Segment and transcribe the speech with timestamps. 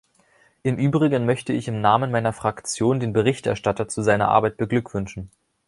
[0.63, 5.29] Im übrigen möchte ich im Namen meiner Fraktion den Berichterstatter zu seiner Arbeit beglückwünschen.